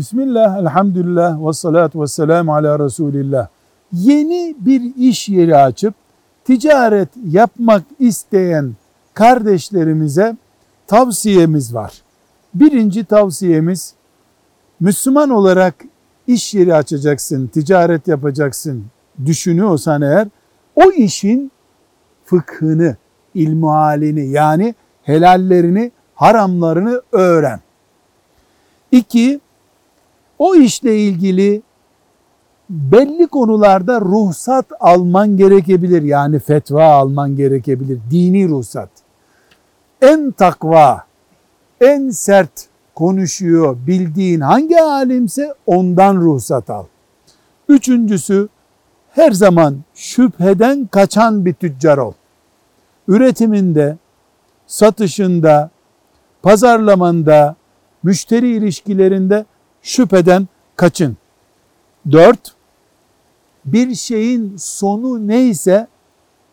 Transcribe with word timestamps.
Bismillah, 0.00 0.58
elhamdülillah 0.58 1.46
ve 1.46 1.52
salatu 1.52 2.02
ve 2.02 2.06
selamu 2.06 2.54
ala 2.54 2.84
Resulillah. 2.84 3.48
Yeni 3.92 4.56
bir 4.60 4.96
iş 4.96 5.28
yeri 5.28 5.56
açıp 5.56 5.94
ticaret 6.44 7.08
yapmak 7.28 7.82
isteyen 7.98 8.74
kardeşlerimize 9.14 10.36
tavsiyemiz 10.86 11.74
var. 11.74 12.02
Birinci 12.54 13.04
tavsiyemiz 13.04 13.94
Müslüman 14.80 15.30
olarak 15.30 15.74
iş 16.26 16.54
yeri 16.54 16.74
açacaksın, 16.74 17.46
ticaret 17.46 18.08
yapacaksın 18.08 18.84
düşünüyorsan 19.26 20.02
eğer 20.02 20.28
o 20.74 20.90
işin 20.90 21.52
fıkhını, 22.24 22.96
ilmuhalini 23.34 24.26
yani 24.28 24.74
helallerini, 25.02 25.92
haramlarını 26.14 27.02
öğren. 27.12 27.60
İki, 28.92 29.40
o 30.40 30.54
işle 30.54 30.98
ilgili 30.98 31.62
belli 32.70 33.26
konularda 33.26 34.00
ruhsat 34.00 34.66
alman 34.80 35.36
gerekebilir. 35.36 36.02
Yani 36.02 36.38
fetva 36.38 36.84
alman 36.84 37.36
gerekebilir. 37.36 37.98
Dini 38.10 38.48
ruhsat. 38.48 38.90
En 40.02 40.30
takva, 40.30 41.04
en 41.80 42.10
sert 42.10 42.68
konuşuyor 42.94 43.76
bildiğin 43.86 44.40
hangi 44.40 44.82
alimse 44.82 45.54
ondan 45.66 46.16
ruhsat 46.16 46.70
al. 46.70 46.84
Üçüncüsü 47.68 48.48
her 49.10 49.32
zaman 49.32 49.76
şüpheden 49.94 50.86
kaçan 50.86 51.44
bir 51.44 51.54
tüccar 51.54 51.98
ol. 51.98 52.12
Üretiminde, 53.08 53.96
satışında, 54.66 55.70
pazarlamanda, 56.42 57.56
müşteri 58.02 58.56
ilişkilerinde 58.56 59.44
şüpheden 59.82 60.48
kaçın. 60.76 61.16
Dört, 62.10 62.54
bir 63.64 63.94
şeyin 63.94 64.56
sonu 64.56 65.28
neyse 65.28 65.86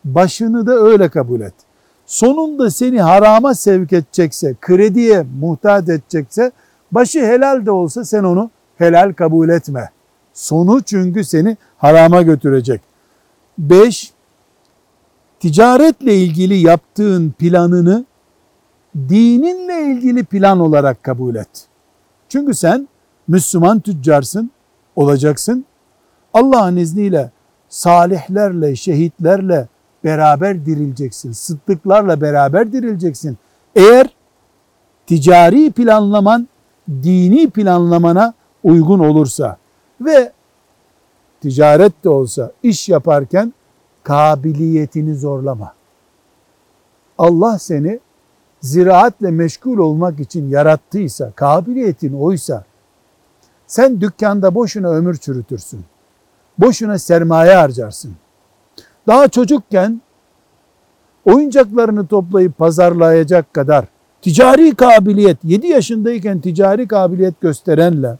başını 0.04 0.66
da 0.66 0.72
öyle 0.72 1.08
kabul 1.08 1.40
et. 1.40 1.54
Sonunda 2.06 2.70
seni 2.70 3.02
harama 3.02 3.54
sevk 3.54 3.92
edecekse, 3.92 4.54
krediye 4.60 5.26
muhtaç 5.40 5.88
edecekse, 5.88 6.52
başı 6.92 7.20
helal 7.20 7.66
de 7.66 7.70
olsa 7.70 8.04
sen 8.04 8.24
onu 8.24 8.50
helal 8.76 9.12
kabul 9.12 9.48
etme. 9.48 9.90
Sonu 10.32 10.82
çünkü 10.82 11.24
seni 11.24 11.56
harama 11.78 12.22
götürecek. 12.22 12.80
Beş, 13.58 14.12
ticaretle 15.40 16.14
ilgili 16.14 16.54
yaptığın 16.54 17.30
planını 17.30 18.04
dininle 18.96 19.82
ilgili 19.82 20.24
plan 20.24 20.60
olarak 20.60 21.02
kabul 21.02 21.34
et. 21.34 21.66
Çünkü 22.28 22.54
sen 22.54 22.88
Müslüman 23.28 23.80
tüccarsın, 23.80 24.50
olacaksın. 24.96 25.64
Allah'ın 26.34 26.76
izniyle 26.76 27.30
salihlerle, 27.68 28.76
şehitlerle 28.76 29.68
beraber 30.04 30.66
dirileceksin. 30.66 31.32
Sıddıklarla 31.32 32.20
beraber 32.20 32.72
dirileceksin. 32.72 33.38
Eğer 33.74 34.06
ticari 35.06 35.70
planlaman 35.70 36.48
dini 36.88 37.50
planlamana 37.50 38.34
uygun 38.64 38.98
olursa 38.98 39.56
ve 40.00 40.32
ticaret 41.40 42.04
de 42.04 42.08
olsa 42.08 42.52
iş 42.62 42.88
yaparken 42.88 43.52
kabiliyetini 44.02 45.14
zorlama. 45.14 45.74
Allah 47.18 47.58
seni 47.58 48.00
ziraatle 48.60 49.30
meşgul 49.30 49.78
olmak 49.78 50.20
için 50.20 50.48
yarattıysa, 50.48 51.30
kabiliyetin 51.30 52.12
oysa 52.12 52.64
sen 53.68 54.00
dükkanda 54.00 54.54
boşuna 54.54 54.88
ömür 54.90 55.16
çürütürsün. 55.16 55.84
Boşuna 56.58 56.98
sermaye 56.98 57.54
harcarsın. 57.54 58.12
Daha 59.06 59.28
çocukken 59.28 60.00
oyuncaklarını 61.24 62.06
toplayıp 62.06 62.58
pazarlayacak 62.58 63.54
kadar 63.54 63.84
ticari 64.22 64.74
kabiliyet, 64.74 65.38
7 65.44 65.66
yaşındayken 65.66 66.40
ticari 66.40 66.88
kabiliyet 66.88 67.40
gösterenle 67.40 68.18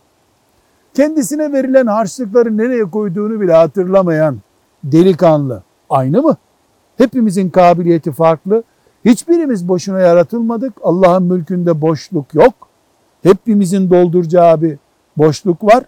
kendisine 0.95 1.53
verilen 1.53 1.87
harçlıkları 1.87 2.57
nereye 2.57 2.85
koyduğunu 2.85 3.41
bile 3.41 3.53
hatırlamayan 3.53 4.39
delikanlı 4.85 5.63
aynı 5.91 6.23
mı? 6.23 6.37
Hepimizin 6.97 7.51
kabiliyeti 7.51 8.13
farklı. 8.13 8.63
Hiçbirimiz 9.05 9.69
boşuna 9.69 10.01
yaratılmadık. 10.01 10.73
Allah'ın 10.83 11.23
mülkünde 11.23 11.81
boşluk 11.81 12.35
yok. 12.35 12.55
Hepimizin 13.23 13.91
dolduracağı 13.91 14.63
bir 14.63 14.79
boşluk 15.19 15.65
var. 15.65 15.85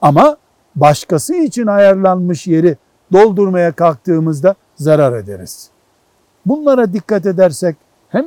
Ama 0.00 0.36
başkası 0.76 1.34
için 1.34 1.66
ayarlanmış 1.66 2.46
yeri 2.46 2.76
doldurmaya 3.12 3.72
kalktığımızda 3.72 4.54
zarar 4.76 5.18
ederiz. 5.18 5.70
Bunlara 6.46 6.92
dikkat 6.92 7.26
edersek 7.26 7.76
hem 8.08 8.26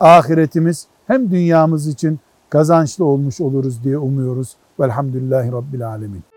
ahiretimiz 0.00 0.86
hem 1.06 1.30
dünyamız 1.30 1.86
için 1.86 2.20
kazançlı 2.50 3.04
olmuş 3.04 3.40
oluruz 3.40 3.84
diye 3.84 3.98
umuyoruz. 3.98 4.56
Velhamdülillahi 4.80 5.52
Rabbil 5.52 5.88
Alemin. 5.88 6.35